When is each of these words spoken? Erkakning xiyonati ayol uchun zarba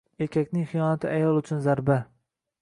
Erkakning 0.25 0.63
xiyonati 0.71 1.11
ayol 1.19 1.39
uchun 1.43 1.63
zarba 1.67 1.99